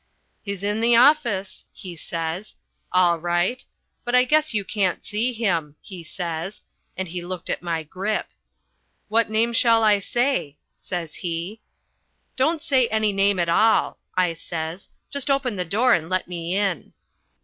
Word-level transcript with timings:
"He's 0.41 0.63
in 0.63 0.81
the 0.81 0.95
office," 0.95 1.67
he 1.71 1.95
says, 1.95 2.55
"all 2.91 3.19
right, 3.19 3.63
but 4.03 4.15
I 4.15 4.23
guess 4.23 4.51
you 4.51 4.65
can't 4.65 5.05
see 5.05 5.31
him," 5.31 5.75
he 5.79 6.03
says 6.03 6.63
and 6.97 7.07
he 7.09 7.21
looked 7.21 7.51
at 7.51 7.61
my 7.61 7.83
grip. 7.83 8.29
"What 9.09 9.29
name 9.29 9.53
shall 9.53 9.83
I 9.83 9.99
say?" 9.99 10.57
says 10.75 11.17
he. 11.17 11.61
"Don't 12.35 12.63
say 12.63 12.87
any 12.87 13.13
name 13.13 13.37
at 13.37 13.47
all," 13.47 13.99
I 14.17 14.33
says. 14.33 14.89
"Just 15.11 15.29
open 15.29 15.55
the 15.55 15.65
door 15.65 15.93
and 15.93 16.09
let 16.09 16.27
me 16.27 16.55
in." 16.55 16.93